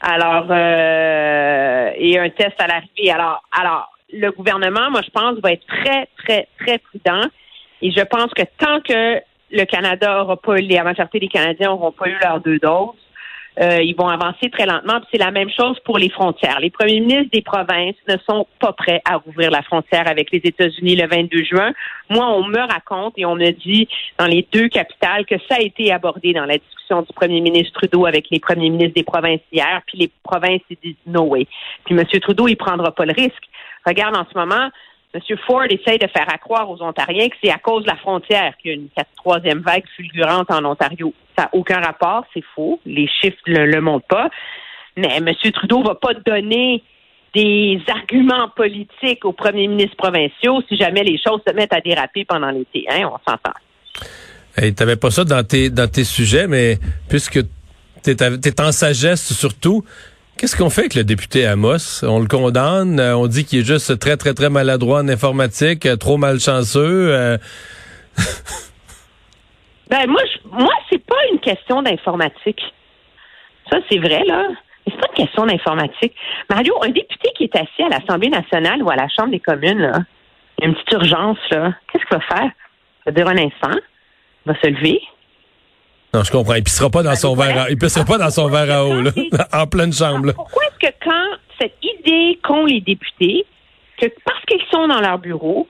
Alors, 0.00 0.46
euh, 0.50 1.90
et 1.96 2.18
un 2.18 2.30
test 2.30 2.54
à 2.58 2.66
l'arrivée. 2.66 3.10
Alors, 3.10 3.42
alors, 3.52 3.90
le 4.12 4.30
gouvernement, 4.30 4.90
moi, 4.90 5.00
je 5.04 5.10
pense, 5.10 5.38
va 5.40 5.52
être 5.52 5.66
très, 5.66 6.08
très, 6.18 6.48
très 6.58 6.78
prudent. 6.78 7.22
Et 7.82 7.90
je 7.90 8.02
pense 8.02 8.32
que 8.34 8.42
tant 8.58 8.80
que 8.80 9.20
le 9.50 9.64
Canada 9.64 10.18
n'aura 10.18 10.36
pas 10.36 10.58
eu, 10.58 10.62
la 10.62 10.84
majorité 10.84 11.20
des 11.20 11.28
Canadiens 11.28 11.68
n'auront 11.68 11.92
pas 11.92 12.08
eu 12.08 12.16
leurs 12.22 12.40
deux 12.40 12.58
doses, 12.58 12.94
euh, 13.60 13.82
ils 13.82 13.96
vont 13.96 14.08
avancer 14.08 14.50
très 14.50 14.66
lentement. 14.66 15.00
C'est 15.10 15.18
la 15.18 15.30
même 15.30 15.50
chose 15.50 15.78
pour 15.84 15.98
les 15.98 16.10
frontières. 16.10 16.60
Les 16.60 16.70
premiers 16.70 17.00
ministres 17.00 17.30
des 17.32 17.42
provinces 17.42 17.96
ne 18.08 18.16
sont 18.28 18.46
pas 18.60 18.72
prêts 18.72 19.00
à 19.04 19.16
rouvrir 19.16 19.50
la 19.50 19.62
frontière 19.62 20.06
avec 20.08 20.30
les 20.30 20.40
États-Unis 20.44 20.96
le 20.96 21.08
22 21.08 21.44
juin. 21.44 21.72
Moi, 22.10 22.26
on 22.26 22.44
me 22.44 22.58
raconte 22.58 23.14
et 23.16 23.24
on 23.24 23.34
me 23.34 23.50
dit 23.50 23.88
dans 24.18 24.26
les 24.26 24.46
deux 24.52 24.68
capitales 24.68 25.24
que 25.24 25.36
ça 25.48 25.56
a 25.56 25.62
été 25.62 25.92
abordé 25.92 26.32
dans 26.34 26.44
la 26.44 26.58
discussion 26.58 27.02
du 27.02 27.12
premier 27.14 27.40
ministre 27.40 27.72
Trudeau 27.72 28.06
avec 28.06 28.26
les 28.30 28.40
premiers 28.40 28.70
ministres 28.70 28.94
des 28.94 29.04
provinces 29.04 29.40
hier, 29.50 29.80
puis 29.86 29.98
les 29.98 30.10
provinces 30.22 30.62
ils 30.70 30.78
disent 30.82 30.94
no 31.06 31.22
way. 31.22 31.46
Puis 31.84 31.94
M. 31.94 32.04
Trudeau, 32.20 32.48
il 32.48 32.56
prendra 32.56 32.92
pas 32.92 33.06
le 33.06 33.12
risque. 33.12 33.44
Regarde 33.86 34.16
en 34.16 34.26
ce 34.30 34.38
moment, 34.38 34.70
M. 35.16 35.38
Ford 35.46 35.64
essaye 35.64 35.98
de 35.98 36.06
faire 36.08 36.28
accroire 36.28 36.68
aux 36.70 36.82
Ontariens 36.82 37.28
que 37.28 37.36
c'est 37.42 37.50
à 37.50 37.58
cause 37.58 37.84
de 37.84 37.88
la 37.88 37.96
frontière 37.96 38.54
qu'il 38.58 38.70
y 38.70 38.74
a 38.74 38.76
une 38.76 38.88
troisième 39.16 39.60
vague 39.60 39.84
fulgurante 39.96 40.50
en 40.50 40.64
Ontario. 40.64 41.14
Ça 41.36 41.44
n'a 41.44 41.50
aucun 41.52 41.80
rapport, 41.80 42.24
c'est 42.34 42.44
faux. 42.54 42.80
Les 42.84 43.08
chiffres 43.08 43.36
ne 43.46 43.64
le, 43.64 43.80
montrent 43.80 44.06
pas. 44.06 44.28
Mais 44.96 45.16
M. 45.16 45.32
Trudeau 45.52 45.82
va 45.82 45.94
pas 45.94 46.14
donner 46.14 46.82
des 47.34 47.80
arguments 47.88 48.48
politiques 48.54 49.24
aux 49.24 49.32
premiers 49.32 49.68
ministres 49.68 49.96
provinciaux 49.96 50.62
si 50.68 50.76
jamais 50.76 51.02
les 51.02 51.18
choses 51.18 51.40
se 51.46 51.52
mettent 51.54 51.74
à 51.74 51.80
déraper 51.80 52.24
pendant 52.24 52.50
l'été. 52.50 52.84
Hein, 52.88 53.10
on 53.10 53.30
s'entend. 53.30 53.52
Tu 54.58 54.74
t'avais 54.74 54.96
pas 54.96 55.10
ça 55.10 55.24
dans 55.24 55.46
tes 55.46 55.68
dans 55.68 55.90
tes 55.90 56.04
sujets, 56.04 56.46
mais 56.46 56.78
puisque 57.10 57.40
t'es 58.02 58.16
es 58.22 58.60
en 58.60 58.72
sagesse 58.72 59.34
surtout, 59.34 59.84
qu'est-ce 60.36 60.56
qu'on 60.56 60.70
fait 60.70 60.82
avec 60.82 60.94
le 60.94 61.04
député 61.04 61.46
Amos? 61.46 62.04
On 62.04 62.20
le 62.20 62.26
condamne, 62.26 63.00
euh, 63.00 63.16
on 63.16 63.26
dit 63.26 63.44
qu'il 63.44 63.60
est 63.60 63.64
juste 63.64 63.98
très 63.98 64.16
très 64.16 64.34
très 64.34 64.50
maladroit 64.50 65.00
en 65.00 65.08
informatique, 65.08 65.86
euh, 65.86 65.96
trop 65.96 66.16
malchanceux. 66.16 67.14
Euh... 67.14 67.38
ben 69.90 70.06
moi, 70.08 70.22
moi 70.50 70.72
c'est 70.90 71.04
pas 71.04 71.16
une 71.32 71.40
question 71.40 71.82
d'informatique. 71.82 72.60
Ça 73.70 73.78
c'est 73.90 73.98
vrai 73.98 74.22
là. 74.26 74.48
Mais 74.86 74.92
c'est 74.92 75.00
pas 75.00 75.08
une 75.16 75.24
question 75.24 75.46
d'informatique. 75.46 76.14
Mario, 76.48 76.74
un 76.82 76.90
député 76.90 77.30
qui 77.36 77.44
est 77.44 77.56
assis 77.56 77.82
à 77.82 77.88
l'Assemblée 77.88 78.28
nationale 78.28 78.82
ou 78.82 78.90
à 78.90 78.96
la 78.96 79.08
Chambre 79.08 79.30
des 79.30 79.40
communes, 79.40 79.80
là, 79.80 79.98
il 80.58 80.62
y 80.62 80.66
a 80.66 80.68
une 80.68 80.74
petite 80.74 80.92
urgence 80.92 81.38
là. 81.50 81.74
Qu'est-ce 81.92 82.04
qu'il 82.04 82.16
va 82.16 82.36
faire? 82.36 82.50
Il 83.06 83.06
va 83.06 83.12
dire 83.12 83.28
un 83.28 83.38
instant 83.38 83.80
va 84.46 84.54
se 84.60 84.68
lever. 84.68 85.00
Non, 86.14 86.22
je 86.22 86.30
comprends. 86.30 86.54
Il 86.54 86.62
pissera 86.62 86.90
pas 86.90 87.02
dans 87.02 87.10
ben, 87.10 87.16
son 87.16 87.34
verre 87.34 87.58
à, 87.62 87.70
il 87.70 87.76
pissera 87.76 88.04
pas 88.04 88.18
dans 88.18 88.30
son 88.30 88.48
verre 88.48 88.70
à 88.70 88.84
eau, 88.84 89.02
là, 89.02 89.10
en 89.52 89.66
pleine 89.66 89.92
chambre. 89.92 90.32
Pourquoi 90.32 90.64
est-ce 90.64 90.88
que 90.88 90.94
quand 91.04 91.36
cette 91.60 91.76
idée 91.82 92.38
qu'ont 92.42 92.64
les 92.64 92.80
députés, 92.80 93.44
que 93.98 94.06
parce 94.24 94.44
qu'ils 94.46 94.64
sont 94.70 94.88
dans 94.88 95.00
leur 95.00 95.18
bureau 95.18 95.68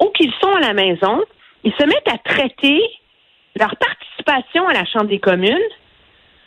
ou 0.00 0.06
qu'ils 0.10 0.32
sont 0.40 0.54
à 0.54 0.60
la 0.60 0.74
maison, 0.74 1.22
ils 1.64 1.72
se 1.72 1.84
mettent 1.84 2.08
à 2.08 2.18
traiter 2.18 2.80
leur 3.56 3.74
participation 3.76 4.66
à 4.68 4.72
la 4.72 4.84
Chambre 4.84 5.08
des 5.08 5.18
communes 5.18 5.56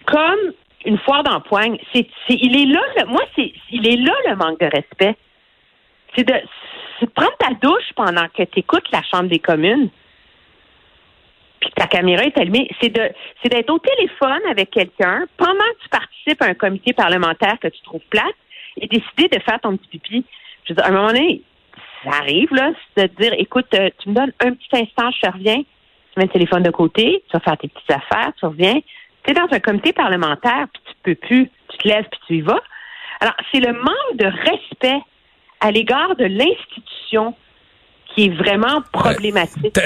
comme 0.06 0.54
une 0.86 0.98
foire 1.00 1.24
d'empoigne. 1.24 1.78
C'est, 1.94 2.08
il 2.30 2.56
est 2.56 2.74
là, 2.74 2.82
le, 2.98 3.06
moi, 3.08 3.22
c'est, 3.36 3.54
il 3.72 3.88
est 3.88 3.98
là 3.98 4.14
le 4.30 4.36
manque 4.36 4.60
de 4.60 4.66
respect. 4.66 5.16
C'est 6.16 6.28
de, 6.28 6.34
c'est 7.00 7.06
de 7.06 7.12
prendre 7.12 7.36
ta 7.38 7.54
douche 7.62 7.92
pendant 7.96 8.28
que 8.36 8.44
tu 8.44 8.60
écoutes 8.60 8.90
la 8.92 9.02
Chambre 9.04 9.30
des 9.30 9.40
communes 9.40 9.90
puis 11.62 11.70
ta 11.76 11.86
caméra 11.86 12.24
est 12.24 12.38
allumée, 12.38 12.68
c'est 12.82 12.90
de 12.90 13.12
c'est 13.42 13.50
d'être 13.50 13.70
au 13.70 13.80
téléphone 13.80 14.42
avec 14.50 14.72
quelqu'un 14.72 15.26
pendant 15.38 15.54
que 15.54 15.84
tu 15.84 15.90
participes 15.90 16.42
à 16.42 16.48
un 16.48 16.54
comité 16.56 16.92
parlementaire 16.92 17.58
que 17.62 17.68
tu 17.68 17.82
trouves 17.84 18.02
plate 18.10 18.36
et 18.78 18.88
décider 18.88 19.28
de 19.28 19.40
faire 19.42 19.60
ton 19.62 19.78
petit 19.78 19.88
pipi. 19.88 20.26
Je 20.66 20.74
veux 20.74 20.76
dire, 20.76 20.86
à 20.86 20.90
un 20.90 20.92
moment 20.92 21.08
donné, 21.08 21.42
ça 22.04 22.18
arrive, 22.18 22.52
là, 22.52 22.72
de 22.98 23.06
dire 23.20 23.34
écoute, 23.38 23.68
euh, 23.76 23.90
tu 24.00 24.10
me 24.10 24.16
donnes 24.16 24.34
un 24.40 24.54
petit 24.54 24.70
instant, 24.74 25.12
je 25.12 25.22
te 25.22 25.32
reviens, 25.32 25.58
tu 25.58 26.20
mets 26.20 26.26
le 26.26 26.32
téléphone 26.32 26.64
de 26.64 26.72
côté, 26.72 27.24
tu 27.30 27.34
vas 27.38 27.40
faire 27.40 27.58
tes 27.58 27.68
petites 27.68 27.92
affaires, 27.92 28.32
tu 28.38 28.46
reviens. 28.46 28.80
Tu 29.24 29.32
es 29.32 29.34
dans 29.36 29.48
un 29.52 29.60
comité 29.60 29.94
parlementaire, 29.94 30.66
puis 30.74 30.82
tu 30.86 30.94
peux 31.04 31.16
plus, 31.16 31.52
tu 31.70 31.78
te 31.78 31.88
lèves, 31.88 32.06
puis 32.12 32.20
tu 32.28 32.36
y 32.38 32.42
vas. 32.42 32.60
Alors, 33.20 33.36
c'est 33.52 33.60
le 33.60 33.74
manque 33.74 34.16
de 34.16 34.26
respect 34.26 35.00
à 35.60 35.70
l'égard 35.70 36.16
de 36.16 36.26
l'institution 36.26 37.36
qui 38.16 38.26
est 38.26 38.30
vraiment 38.30 38.82
problématique. 38.92 39.78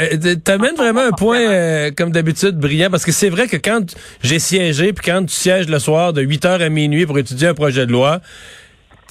T'amènes 0.44 0.76
vraiment 0.76 1.02
un 1.02 1.12
point, 1.12 1.40
euh, 1.40 1.92
comme 1.96 2.12
d'habitude, 2.12 2.58
brillant, 2.58 2.90
parce 2.90 3.06
que 3.06 3.12
c'est 3.12 3.30
vrai 3.30 3.48
que 3.48 3.58
quand 3.58 3.96
j'ai 4.22 4.40
siégé, 4.40 4.94
puis 4.94 5.12
quand 5.12 5.26
tu 5.26 5.34
sièges 5.34 5.68
le 5.68 5.80
soir 5.80 6.14
de 6.14 6.22
8 6.22 6.46
heures 6.46 6.62
à 6.62 6.70
minuit 6.70 7.06
pour 7.06 7.18
étudier 7.20 7.50
un 7.50 7.54
projet 7.54 7.86
de 7.86 7.92
loi, 7.92 8.22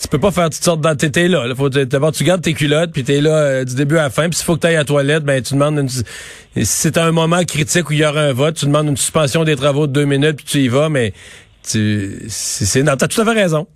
tu 0.00 0.08
peux 0.08 0.18
pas 0.18 0.32
faire 0.32 0.50
toutes 0.50 0.64
sortes 0.64 0.80
de... 0.80 1.06
T'es 1.06 1.28
là, 1.28 1.46
là. 1.46 1.54
Faut, 1.54 1.68
d'abord, 1.68 2.12
tu 2.12 2.24
gardes 2.24 2.42
tes 2.42 2.54
culottes, 2.54 2.92
puis 2.92 3.04
t'es 3.04 3.20
là 3.20 3.36
euh, 3.36 3.64
du 3.64 3.74
début 3.74 3.96
à 3.96 4.04
la 4.04 4.10
fin. 4.10 4.28
Puis 4.28 4.36
s'il 4.36 4.44
faut 4.44 4.56
que 4.56 4.60
tu 4.60 4.66
ailles 4.66 4.74
à 4.74 4.80
la 4.80 4.84
toilette, 4.84 5.24
ben 5.24 5.40
tu 5.40 5.54
demandes 5.54 5.78
une... 5.78 5.88
Si 5.88 6.04
c'est 6.64 6.98
un 6.98 7.12
moment 7.12 7.42
critique 7.44 7.90
où 7.90 7.92
il 7.92 8.00
y 8.00 8.04
aura 8.04 8.20
un 8.20 8.32
vote, 8.32 8.56
tu 8.56 8.66
demandes 8.66 8.88
une 8.88 8.96
suspension 8.96 9.44
des 9.44 9.56
travaux 9.56 9.86
de 9.86 9.92
deux 9.92 10.04
minutes, 10.04 10.36
puis 10.36 10.44
tu 10.44 10.58
y 10.58 10.68
vas, 10.68 10.88
mais 10.88 11.12
tu... 11.68 12.24
C'est... 12.28 12.82
Non, 12.82 12.96
t'as 12.96 13.06
tout 13.06 13.20
à 13.20 13.24
fait 13.24 13.32
raison. 13.32 13.66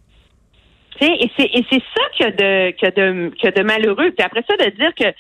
Et 1.01 1.31
c'est, 1.37 1.83
ça 1.95 2.27
a 2.27 2.31
de, 2.31 2.75
a 2.87 3.51
de, 3.51 3.63
malheureux. 3.63 4.11
Puis 4.11 4.25
après 4.25 4.45
ça, 4.49 4.57
de 4.57 4.71
dire 4.71 4.95
que 4.95 5.13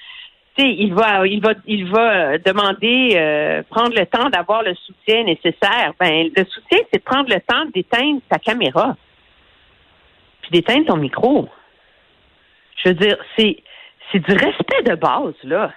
il 0.58 0.92
va, 0.92 1.22
euh, 1.22 2.38
demander, 2.44 3.12
euh, 3.14 3.62
prendre 3.70 3.94
le 3.96 4.06
temps 4.06 4.28
d'avoir 4.28 4.62
le 4.62 4.74
soutien 4.74 5.24
nécessaire. 5.24 5.92
Ben, 6.00 6.30
le 6.36 6.44
soutien, 6.44 6.78
c'est 6.92 6.98
de 6.98 7.04
prendre 7.04 7.28
le 7.28 7.40
temps 7.40 7.64
d'éteindre 7.72 8.20
ta 8.28 8.38
caméra, 8.38 8.96
puis 10.42 10.50
d'éteindre 10.50 10.86
ton 10.86 10.96
micro. 10.96 11.48
Je 12.82 12.88
veux 12.88 12.94
dire, 12.94 13.16
c'est, 13.36 13.62
du 14.14 14.32
respect 14.32 14.82
de 14.84 14.94
base 14.94 15.34
là. 15.44 15.72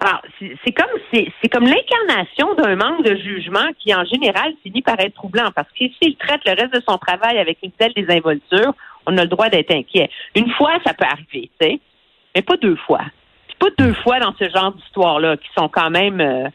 Alors, 0.00 0.20
c'est 0.40 0.72
comme 0.72 0.90
c'est 1.12 1.48
comme 1.48 1.64
l'incarnation 1.64 2.54
d'un 2.54 2.74
manque 2.74 3.04
de 3.04 3.14
jugement 3.16 3.68
qui, 3.78 3.94
en 3.94 4.04
général, 4.04 4.52
finit 4.64 4.82
par 4.82 4.98
être 4.98 5.14
troublant. 5.14 5.50
Parce 5.54 5.68
que 5.68 5.84
s'il 6.00 6.16
traite 6.16 6.40
le 6.44 6.60
reste 6.60 6.74
de 6.74 6.82
son 6.86 6.98
travail 6.98 7.38
avec 7.38 7.58
une 7.62 7.70
telle 7.70 7.92
désinvolture, 7.94 8.74
on 9.06 9.16
a 9.18 9.22
le 9.22 9.28
droit 9.28 9.48
d'être 9.48 9.70
inquiet. 9.72 10.10
Une 10.34 10.50
fois, 10.52 10.78
ça 10.84 10.94
peut 10.94 11.04
arriver, 11.04 11.50
tu 11.60 11.66
sais, 11.66 11.80
mais 12.34 12.42
pas 12.42 12.56
deux 12.56 12.76
fois. 12.76 13.02
Puis 13.48 13.56
pas 13.58 13.68
deux 13.78 13.94
fois 13.94 14.20
dans 14.20 14.34
ce 14.38 14.48
genre 14.48 14.72
d'histoire-là, 14.72 15.36
qui 15.36 15.48
sont 15.56 15.68
quand 15.68 15.90
même 15.90 16.20
euh, 16.20 16.48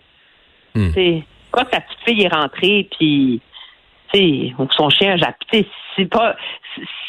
hmm. 0.76 1.22
Quoi 1.52 1.64
que 1.64 1.72
ta 1.72 1.82
petite 1.82 2.00
fille 2.06 2.24
est 2.24 2.34
rentrée, 2.34 2.88
puis 2.98 3.42
son 4.14 4.90
chien 4.90 5.18
a 5.22 5.32
c'est 5.96 6.06
pas 6.06 6.36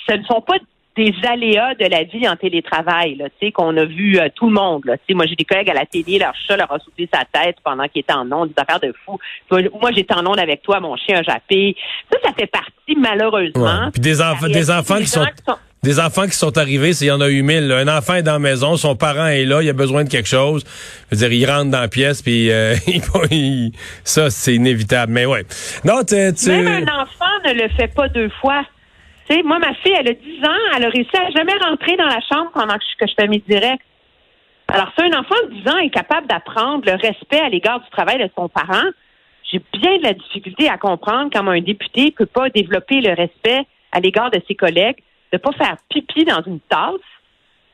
ce 0.09 0.17
ne 0.17 0.25
sont 0.25 0.41
pas 0.41 0.57
des 0.99 1.15
aléas 1.29 1.75
de 1.77 1.87
la 1.87 2.03
vie 2.03 2.29
en 2.29 2.35
télétravail, 2.35 3.15
là, 3.15 3.27
tu 3.29 3.47
sais, 3.47 3.53
qu'on 3.53 3.77
a 3.77 3.85
vu 3.85 4.19
euh, 4.19 4.29
tout 4.35 4.49
le 4.49 4.53
monde, 4.53 4.85
là. 4.85 4.97
Tu 4.99 5.05
sais, 5.09 5.15
moi, 5.15 5.27
j'ai 5.27 5.37
des 5.37 5.45
collègues 5.45 5.71
à 5.71 5.75
la 5.75 5.87
télé, 5.87 6.19
leur 6.19 6.35
chat 6.35 6.57
leur 6.57 6.71
a 6.73 6.79
soufflé 6.81 7.09
sa 7.13 7.25
tête 7.25 7.57
pendant 7.63 7.87
qu'il 7.87 8.01
était 8.01 8.13
en 8.13 8.31
ondes, 8.33 8.49
des 8.49 8.61
affaires 8.61 8.81
de 8.81 8.93
fou. 9.05 9.19
Moi, 9.81 9.93
j'étais 9.95 10.15
en 10.15 10.27
ondes 10.27 10.41
avec 10.41 10.63
toi, 10.63 10.81
mon 10.81 10.97
chien 10.97 11.21
a 11.21 11.23
jappé. 11.23 11.77
Ça, 12.13 12.19
ça 12.25 12.33
fait 12.37 12.49
partie, 12.49 12.97
malheureusement. 12.97 13.91
Puis 13.93 14.01
des, 14.01 14.21
enfants, 14.21 14.49
des 14.49 14.71
enfants 14.71 14.99
qui 14.99 15.07
sont... 15.07 15.25
Des 15.85 16.01
enfants 16.01 16.25
qui 16.25 16.33
sont 16.33 16.59
arrivés, 16.59 16.93
s'il 16.93 17.07
y 17.07 17.11
en 17.13 17.21
a 17.21 17.29
eu 17.29 17.43
mille. 17.43 17.71
Un 17.71 17.87
enfant 17.87 18.15
est 18.15 18.25
dans 18.25 18.33
la 18.33 18.39
maison, 18.41 18.77
son 18.77 18.97
parent 18.97 19.27
est 19.27 19.45
là, 19.45 19.63
il 19.63 19.69
a 19.69 19.73
besoin 19.73 20.03
de 20.03 20.09
quelque 20.09 20.29
chose. 20.29 20.65
Je 21.09 21.17
veux 21.17 21.29
dire, 21.29 21.33
il 21.33 21.49
rentre 21.49 21.71
dans 21.71 21.81
la 21.81 21.87
pièce, 21.87 22.21
puis 22.21 22.51
euh, 22.51 22.75
ça, 24.05 24.29
c'est 24.29 24.55
inévitable. 24.57 25.13
Mais 25.13 25.25
ouais. 25.25 25.47
Non, 25.85 26.01
tu... 26.03 26.17
Même 26.17 26.89
un 26.89 27.03
enfant 27.03 27.31
ne 27.45 27.53
le 27.53 27.69
fait 27.77 27.95
pas 27.95 28.09
deux 28.09 28.29
fois 28.41 28.65
moi, 29.45 29.59
ma 29.59 29.75
fille, 29.75 29.95
elle 29.99 30.09
a 30.09 30.15
10 30.15 30.45
ans, 30.45 30.77
elle 30.77 30.85
a 30.85 30.89
réussi 30.89 31.17
à 31.17 31.31
jamais 31.31 31.55
rentrer 31.61 31.97
dans 31.97 32.07
la 32.07 32.21
chambre 32.21 32.51
pendant 32.53 32.75
que 32.75 32.85
je, 33.07 33.13
fais 33.19 33.29
mes 33.29 33.43
directs. 33.49 33.81
Alors, 34.69 34.91
si 34.97 35.05
un 35.05 35.19
enfant 35.19 35.35
de 35.49 35.55
10 35.55 35.69
ans 35.71 35.79
est 35.79 35.91
capable 35.91 36.27
d'apprendre 36.27 36.85
le 36.87 36.93
respect 36.93 37.41
à 37.41 37.49
l'égard 37.49 37.81
du 37.81 37.91
travail 37.91 38.19
de 38.19 38.31
son 38.37 38.49
parent, 38.49 38.89
j'ai 39.51 39.63
bien 39.73 39.99
de 39.99 40.03
la 40.03 40.13
difficulté 40.13 40.69
à 40.69 40.77
comprendre 40.77 41.31
comment 41.33 41.53
un 41.53 41.61
député 41.61 42.05
ne 42.05 42.11
peut 42.11 42.27
pas 42.27 42.51
développer 42.51 43.01
le 43.01 43.15
respect 43.15 43.67
à 43.93 44.01
l'égard 44.01 44.31
de 44.31 44.41
ses 44.47 44.55
collègues, 44.55 44.99
de 45.33 45.37
ne 45.37 45.39
pas 45.39 45.53
faire 45.53 45.77
pipi 45.89 46.25
dans 46.25 46.43
une 46.43 46.61
tasse, 46.61 46.95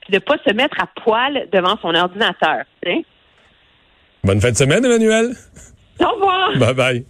puis 0.03 0.13
de 0.13 0.17
ne 0.17 0.21
pas 0.21 0.37
se 0.47 0.53
mettre 0.53 0.81
à 0.81 0.87
poil 1.03 1.49
devant 1.53 1.77
son 1.83 1.95
ordinateur. 1.95 2.65
Bonne 4.23 4.41
fin 4.41 4.51
de 4.51 4.57
semaine, 4.57 4.85
Emmanuel. 4.85 5.35
Au 6.01 6.11
revoir. 6.11 6.57
Bye 6.59 6.75
bye. 6.75 7.05